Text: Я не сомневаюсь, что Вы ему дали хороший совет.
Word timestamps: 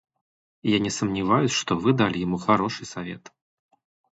Я 0.63 0.79
не 0.79 0.89
сомневаюсь, 0.89 1.51
что 1.51 1.77
Вы 1.77 1.91
ему 1.91 1.97
дали 1.99 2.37
хороший 2.43 2.87
совет. 2.87 3.31